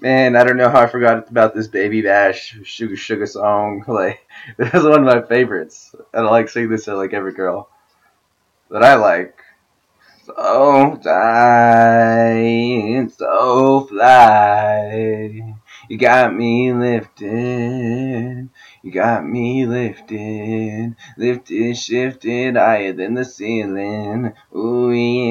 [0.00, 3.84] Man, I don't know how I forgot about this Baby Bash Suga Suga song.
[3.88, 4.26] Like,
[4.56, 5.94] this is one of my favorites.
[6.12, 7.68] And I like singing this to like every girl
[8.70, 9.38] that I like.
[10.24, 15.54] So tight, so fly.
[15.88, 18.48] You got me lifted.
[18.82, 24.32] You got me lifted, lifted, shifted higher than the ceiling.
[24.56, 24.83] Ooh,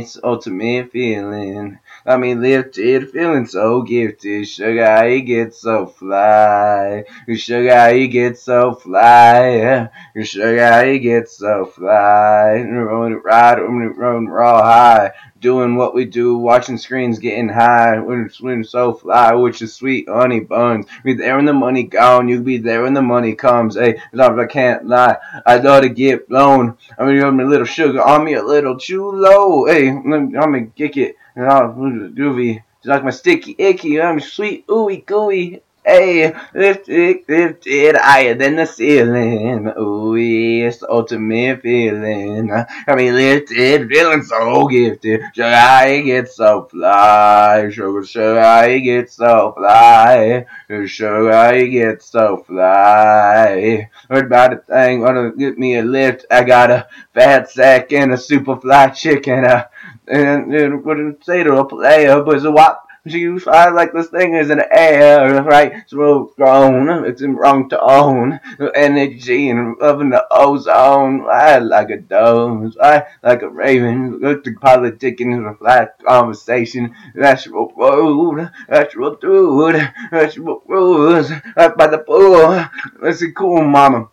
[0.00, 1.78] it's ultimate feeling.
[2.06, 4.48] Got me lifted, feeling so gifted.
[4.48, 7.04] Sugar, you get so fly.
[7.34, 9.90] Sugar, you get so fly.
[10.22, 12.62] Sugar, you get so fly.
[12.62, 17.48] Rolling it right, rolling it, rolling raw high doing what we do, watching screens, getting
[17.48, 20.86] high, when we're so fly, which is sweet honey buns.
[21.02, 23.76] Be there when the money gone, you be there when the money comes.
[23.76, 25.16] Hey, I can't lie,
[25.46, 26.76] I love to get blown.
[26.98, 29.66] I mean, I'm a little sugar on me, a little chulo.
[29.66, 32.62] Hey, I'm gonna kick it, and I'll groovy.
[32.82, 35.62] Just like my sticky icky, I'm sweet ooey gooey.
[35.82, 39.72] Hey, lifted, lifted higher than the ceiling.
[39.78, 42.48] Ooh, it's the ultimate feeling.
[42.48, 45.22] Got me lifted, feeling so gifted.
[45.34, 47.70] Sugar, I get so fly.
[47.70, 50.44] Sugar, sugar, I get so fly.
[50.84, 53.88] Sugar, I get so fly.
[54.10, 56.26] Heard about a thing, wanna get me a lift.
[56.30, 59.46] I got a fat sack and a super fly chicken.
[59.46, 59.64] Uh,
[60.06, 62.86] and, and wouldn't say to a player, but it's a whop.
[63.06, 65.84] She fly like this thing is in air, right?
[65.86, 68.38] So grown, it's wrong to own
[68.74, 71.26] energy and loving the ozone.
[71.30, 74.18] I like a dove, I like a raven.
[74.18, 76.94] Look to politicking in a flat conversation.
[77.14, 81.30] Natural road, natural dude, natural rules.
[81.56, 82.64] Right by the pool.
[83.00, 84.08] Let's see, cool mama.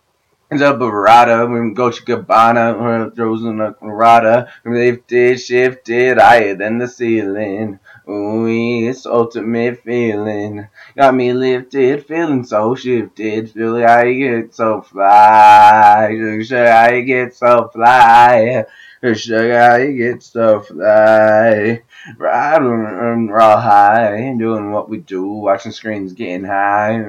[0.50, 6.78] It's a barada, we go to Gabbana, throws in a barada, lifted, shifted higher than
[6.78, 7.82] the ceiling.
[8.10, 10.68] Ooh, it's ultimate feeling.
[10.96, 13.52] Got me lifted, feeling so shifted.
[13.52, 16.42] Feel like I get so fly.
[16.44, 18.66] Sure, I get so fly.
[19.04, 21.84] Sure, I get so fly.
[22.18, 27.04] Riding raw high, doing what we do, watching screens getting high.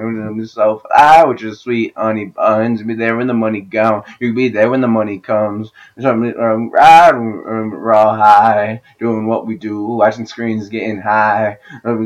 [0.45, 2.83] So fly with your sweet honey buns.
[2.83, 4.03] Be there when the money gone.
[4.21, 5.71] You be there when the money comes.
[6.05, 7.33] Um, riding
[7.71, 11.59] raw high, doing what we do, watching screens getting high.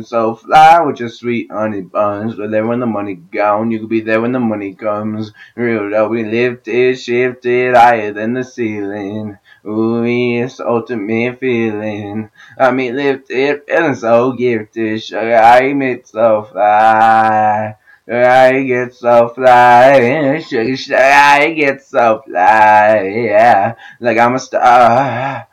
[0.04, 2.36] So fly with your sweet honey buns.
[2.36, 3.72] Be there when the money gone.
[3.72, 5.32] You can be there when the money comes.
[5.56, 9.38] Real we lifted, shifted higher than the ceiling.
[9.64, 12.30] It's ultimate feeling.
[12.58, 15.02] I mean, lifted, feeling so gifted.
[15.02, 17.76] Sugar, I make so fly.
[18.08, 20.40] I get so fly.
[20.40, 23.02] Sugar, sugar, I get so fly.
[23.06, 25.46] Yeah, like I'm a star.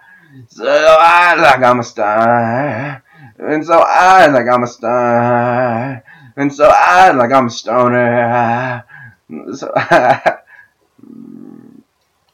[0.47, 3.03] So I like I'm a star.
[3.38, 6.03] And so I like I'm a star.
[6.36, 8.84] And so I like I'm a stoner.
[9.53, 9.72] So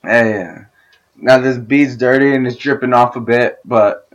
[0.03, 0.64] hey.
[1.17, 4.09] Now this beat's dirty and it's dripping off a bit, but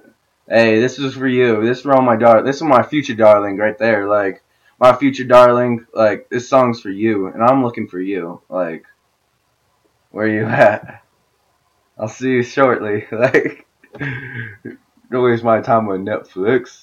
[0.48, 1.64] hey, this is for you.
[1.64, 2.42] This is for all my dar.
[2.42, 4.06] This is my future darling right there.
[4.06, 4.42] Like
[4.78, 5.86] my future darling.
[5.94, 8.40] Like this song's for you, and I'm looking for you.
[8.48, 8.84] Like
[10.10, 11.02] where you at?
[11.98, 13.06] I'll see you shortly.
[13.12, 13.66] Like
[15.10, 16.78] don't waste my time with Netflix.